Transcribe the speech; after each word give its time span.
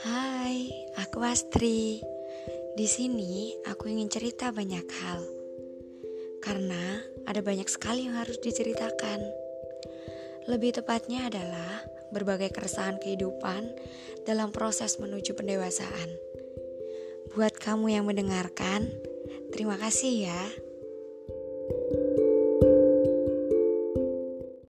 Hai, 0.00 0.72
aku 0.96 1.20
Astri. 1.20 2.00
Di 2.72 2.86
sini 2.88 3.52
aku 3.68 3.92
ingin 3.92 4.08
cerita 4.08 4.48
banyak 4.48 4.88
hal. 4.88 5.20
Karena 6.40 7.04
ada 7.28 7.44
banyak 7.44 7.68
sekali 7.68 8.08
yang 8.08 8.16
harus 8.16 8.40
diceritakan. 8.40 9.20
Lebih 10.48 10.80
tepatnya 10.80 11.28
adalah 11.28 11.84
berbagai 12.16 12.48
keresahan 12.48 12.96
kehidupan 12.96 13.76
dalam 14.24 14.56
proses 14.56 14.96
menuju 14.96 15.36
pendewasaan. 15.36 16.10
Buat 17.36 17.60
kamu 17.60 17.92
yang 18.00 18.08
mendengarkan, 18.08 18.88
terima 19.52 19.76
kasih 19.76 20.32
ya. 20.32 20.42